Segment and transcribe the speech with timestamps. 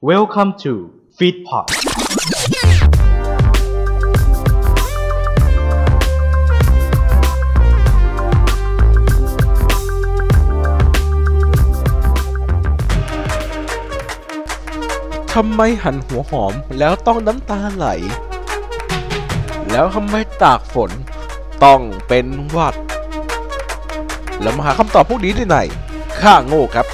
[0.00, 0.72] Welcome to
[1.18, 1.66] Feedpot
[15.34, 17.86] ทำไมหั่นหัวหอมแล้วต้องน้ำตาไหล
[19.70, 20.90] แล้วทำไมตากฝน
[21.64, 22.74] ต้องเป็นหวัด
[24.42, 25.58] แล้วมาหาคำตอบพวกนี้ได้ไหน
[26.20, 26.86] ข้าโง่ครับ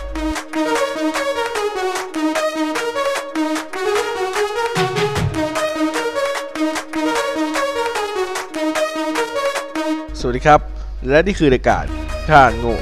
[10.27, 10.61] วัสดีครับ
[11.09, 11.85] และนี่คือรายการ
[12.29, 12.77] ข้าโง่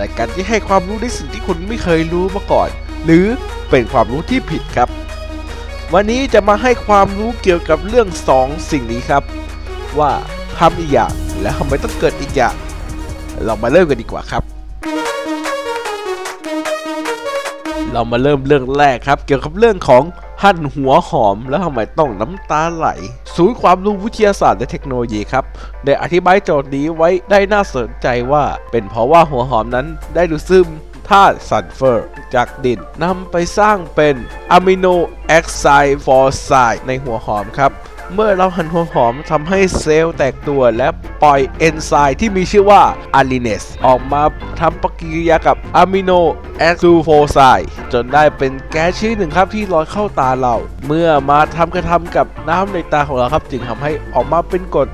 [0.00, 2.68] รายการที่ให้ความรู้ในสิ่งที่คุณไม่เคยรู้มาก่อน
[3.04, 3.26] หรือ
[3.70, 4.88] เป็นความรู้ที่ผิดครับ
[5.94, 9.22] วันนี้จะมาให้ความรู้เกี่ยวกับเรื่องสองสิ่งนี้ครับ
[9.98, 10.10] ว่า
[10.58, 12.54] ทำอีกอย่างและทำไมต้องเกิดอีกอย่าง
[13.44, 14.42] เรามาเริ่มกันดีกว่าครับ
[17.92, 20.02] เรามาเริ่มเรื่องแรกครับ เกี่ยวกับเรื่องของ
[20.46, 22.88] หั่นหัวหอมแล้วทำไมต้องน้ำตาไหล
[23.36, 25.44] ศูนย์ความรู้วิทยาศาสตร์และเทคโนโลยีครับ
[25.84, 30.68] ได้อธิบายโจทย์นี้ไว้ได้น่าสนใจว่า เป็นเพราะว่าหัวหอมนั้นได้ดูดซึม
[31.08, 34.16] ธาตุซัลเฟอร์ จากดินนำไปสร้างเป็น
[34.52, 34.86] amino
[35.26, 37.72] acid sulfoxide ในหัวหอมครับ
[38.16, 40.88] เมื่อเราหั่นหัวหอมทำให้เซลล์แตกตัวและ
[41.22, 42.82] ปล่อยเอนไซม์ที่มีชื่อว่า
[43.14, 44.22] alliinase ออกมา
[44.60, 46.10] ทำปฏิกิริยากับ amino
[46.58, 54.88] acid sulfoxide จนได้เป็นแก๊สชนิดหนึ่งครับที่ลอยเข้าตาเรา เมื่อมาทำกระทำกับน้ำในตาของเราครับ จึงทำให้ออกมาเป็นกรด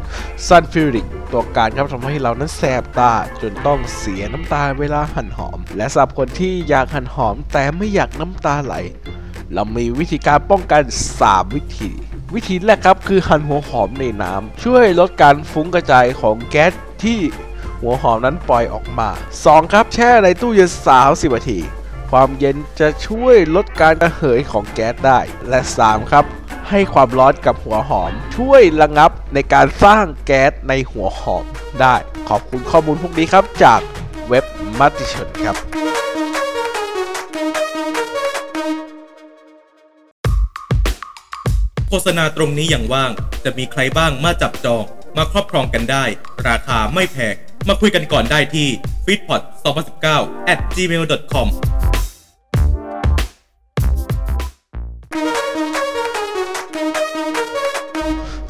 [0.46, 8.74] ซัลฟิวริกตัวการครับทำให้เรานั้นแสบตา จนต้องเสียน้ำตาเวลาหั่นหอม และสำหรับคนที่อยากหั่นหอม แต่ไม่อยากน้ำตาไหล
[9.54, 10.82] เรามีวิธีการป้องกัน
[11.18, 11.91] 3 วิธี
[12.34, 16.72] วิธีแรกครับคือหั่นหัวหอมในน้ำช่วยลดการฟุ้งกระจายของแก๊ส
[17.05, 17.20] ที่
[17.81, 19.09] หัวหอมนั้นปล่อยออกมา
[19.42, 20.70] 2 ครับแช่ในตู้เย็น
[21.03, 21.61] 30นาที
[22.11, 26.25] ความเย็นจะช่วยลดการระเหยของแก๊สได้ และ 3 ครับ
[26.69, 31.44] ให้ความร้อนกับหัวหอม ช่วยระงับในการสร้างแก๊สในหัวหอม
[31.81, 31.94] ได้
[32.28, 33.81] ขอบคุณข้อมูลพวกนี้ครับจาก
[34.28, 34.44] เว็บ
[34.78, 35.56] มัติชนครับ
[41.93, 43.11] โฆษณาตรงนี้อย่างว่าง
[43.45, 44.84] จะมีใครบ้างมาจับจอง
[45.17, 46.05] มาครอบครองกันได้
[46.49, 47.34] ราคาไม่แพง
[47.69, 48.69] มาคุยกันก่อนได้ที่
[49.06, 49.43] f e e d p o t
[49.97, 51.49] 2019 at gmail.com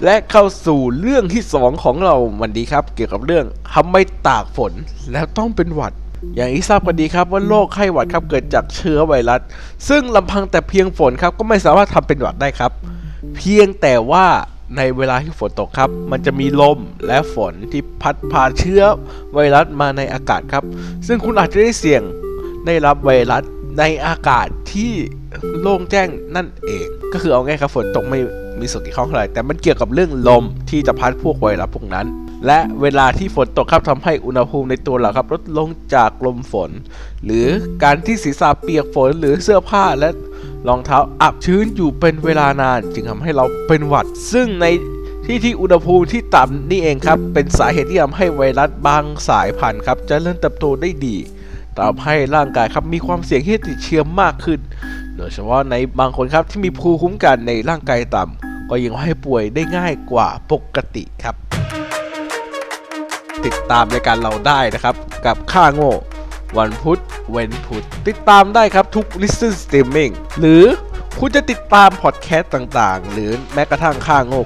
[0.05, 3.97] และเข้าสู่เรื่องที่2ของเราวันนี้ครับ เกี่ยวกับเรื่องทำไม
[4.27, 4.72] ตากฝน
[5.12, 5.93] แล้วต้องเป็นหวัด
[6.37, 9.41] อย่างที่ทราบกันดีครับว่าโรคไข้หวัดครับเกิดจากเชื้อไวรัส
[9.89, 12.72] ซึ่งลำพังแต่เพียงฝนครับก็ไม่สามารถทำเป็นหวัดได้ครับ
[13.36, 14.26] เพียงแต่ว่า
[14.76, 18.82] ในเวลาที่ฝนตกครับ มันจะมีลมและฝนที่พัดพาเชื้อ
[19.34, 20.64] ไวรัสมาในอากาศครับ
[21.06, 22.03] ซึ่งคุณอาจจะได้เสี่ยง
[22.66, 23.42] ได้รับไวรัส
[23.78, 24.92] ในอากาศที่
[25.60, 28.20] โล่งแจ้งนั่นเอง ก็คือเอาง่ายครับฝนตกไม่
[28.60, 32.06] มีส่วนเกี่ยวข้องเท่าไรแต่มันเกี่ยวกับเรื่องลมที่จะพัดพวกไวรัสพวกนั้น
[32.47, 36.70] และเวลาที่ฝนตกครับทำให้อุณหภูมิในตัวเราครับลดลงจากลมฝน
[37.25, 37.47] หรือ
[37.84, 40.09] การที่ศีรษะเปียกฝนหรือเสื้อผ้าและ
[40.69, 44.66] รองเท้าอับชื้นอยู่เป็นเวลานาน จึงทำให้เราเป็นหวัด ซึ่งใน
[45.26, 51.16] ที่ที่อุณหภูมิที่ต่ำนี่เองครับ เป็นสาเหตุที่ทำให้ไวรัสบางสายพันธุ์ครับจะเริญเติบโตได้ดี
[51.78, 54.60] ทำให้ร่างกายครับมีความเสี่ยงที่จะติดเชื้อมากขึ้น
[55.16, 61.34] โดยเฉพาะในบางคนครับที่มีภูมิคุ้มกันในร่างกายต่ำก็ยังให้ป่วยได้ง่ายกว่าปกติครับ
[63.44, 64.94] ติดตามรายการเราได้นะครับ
[65.27, 65.92] กับค่าโง่
[66.59, 67.00] วันพุธ
[67.31, 70.65] เว้นพุธติดตามได้ครับทุก listen streaming หรือ
[71.19, 74.43] คุณจะติดตามพอดแคสต์ต่างๆ หรือแม้กระทั่งค่าโง่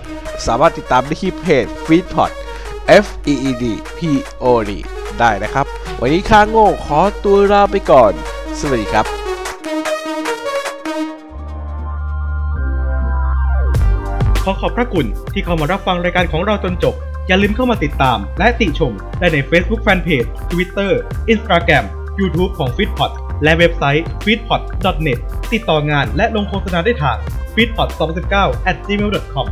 [0.47, 2.31] สามารถติดตามได้ที่เพจ Feedpot
[3.05, 3.65] F E E D
[3.99, 4.01] P
[4.43, 4.71] O D
[5.21, 5.67] ได้นะครับ
[6.01, 8.13] วันนี้ค่าโง่ขอตัวลาไปก่อน
[8.61, 9.07] สวัสดีครับ
[14.45, 16.95] ขอขอบพระคุณที่เข้ามารับฟังรายการของเราจนจบ
[17.27, 20.93] อย่าลืมเข้ามาติดตาม และติชมได้ใน Facebook Fanpage Twitter
[21.33, 21.85] Instagram
[22.19, 23.13] YouTube ของ f e e d p o t
[23.43, 24.61] และเว็บไซต์ f e e d p o t
[25.07, 25.19] net
[25.53, 27.17] ติดต่องานและลงโฆษณาได้ทาง
[27.55, 27.89] f e e d p o t
[28.31, 29.47] 2019 at gmail.com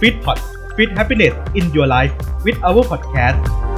[0.00, 0.38] f e e d p o t
[0.76, 2.12] Fit Happiness in Your Life
[2.44, 3.73] with our podcast